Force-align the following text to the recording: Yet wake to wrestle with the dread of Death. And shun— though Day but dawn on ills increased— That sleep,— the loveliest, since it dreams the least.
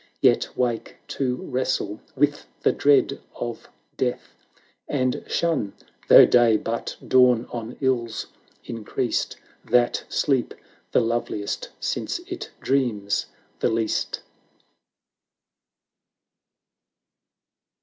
Yet 0.19 0.57
wake 0.57 0.95
to 1.09 1.35
wrestle 1.35 1.99
with 2.15 2.47
the 2.61 2.71
dread 2.71 3.21
of 3.35 3.69
Death. 3.97 4.33
And 4.87 5.23
shun— 5.27 5.73
though 6.09 6.25
Day 6.25 6.57
but 6.57 6.97
dawn 7.07 7.45
on 7.51 7.77
ills 7.81 8.25
increased— 8.65 9.37
That 9.75 10.03
sleep,— 10.09 10.55
the 10.91 11.01
loveliest, 11.01 11.69
since 11.79 12.17
it 12.27 12.49
dreams 12.61 13.27
the 13.59 13.69
least. 13.69 14.21